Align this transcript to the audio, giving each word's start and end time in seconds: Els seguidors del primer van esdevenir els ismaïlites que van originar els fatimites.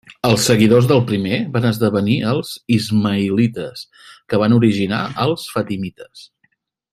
Els 0.27 0.43
seguidors 0.51 0.85
del 0.91 1.01
primer 1.11 1.35
van 1.57 1.67
esdevenir 1.71 2.15
els 2.31 2.53
ismaïlites 2.77 3.85
que 4.33 4.41
van 4.45 4.57
originar 4.59 5.03
els 5.27 5.47
fatimites. 5.59 6.27